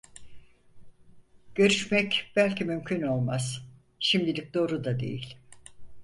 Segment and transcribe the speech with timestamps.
[1.55, 3.65] Görüşmek belki mümkün olmaz,
[3.99, 5.37] şimdilik doğru da değil…